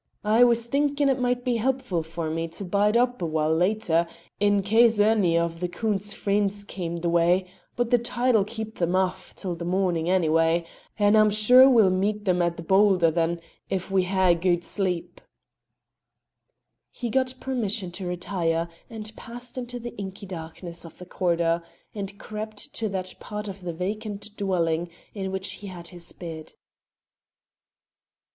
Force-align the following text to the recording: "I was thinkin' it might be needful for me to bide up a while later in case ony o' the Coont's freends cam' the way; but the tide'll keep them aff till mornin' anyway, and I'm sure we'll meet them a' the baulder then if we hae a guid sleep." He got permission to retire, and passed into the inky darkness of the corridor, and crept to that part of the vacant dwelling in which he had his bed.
"I 0.25 0.43
was 0.43 0.65
thinkin' 0.65 1.09
it 1.09 1.19
might 1.19 1.45
be 1.45 1.59
needful 1.59 2.01
for 2.01 2.31
me 2.31 2.47
to 2.47 2.65
bide 2.65 2.97
up 2.97 3.21
a 3.21 3.25
while 3.27 3.55
later 3.55 4.07
in 4.39 4.63
case 4.63 4.99
ony 4.99 5.37
o' 5.37 5.47
the 5.47 5.67
Coont's 5.67 6.11
freends 6.15 6.63
cam' 6.65 7.01
the 7.01 7.07
way; 7.07 7.45
but 7.75 7.91
the 7.91 7.99
tide'll 7.99 8.43
keep 8.43 8.79
them 8.79 8.95
aff 8.95 9.35
till 9.35 9.55
mornin' 9.57 10.07
anyway, 10.07 10.65
and 10.97 11.15
I'm 11.15 11.29
sure 11.29 11.69
we'll 11.69 11.91
meet 11.91 12.25
them 12.25 12.41
a' 12.41 12.49
the 12.49 12.63
baulder 12.63 13.11
then 13.11 13.41
if 13.69 13.91
we 13.91 14.05
hae 14.05 14.31
a 14.31 14.33
guid 14.35 14.63
sleep." 14.63 15.21
He 16.91 17.11
got 17.11 17.35
permission 17.39 17.91
to 17.91 18.07
retire, 18.07 18.69
and 18.89 19.15
passed 19.15 19.55
into 19.55 19.77
the 19.79 19.95
inky 19.99 20.25
darkness 20.25 20.83
of 20.83 20.97
the 20.97 21.05
corridor, 21.05 21.61
and 21.93 22.17
crept 22.17 22.73
to 22.73 22.89
that 22.89 23.13
part 23.19 23.47
of 23.47 23.61
the 23.61 23.71
vacant 23.71 24.35
dwelling 24.35 24.89
in 25.13 25.31
which 25.31 25.51
he 25.57 25.67
had 25.67 25.89
his 25.89 26.11
bed. 26.11 26.53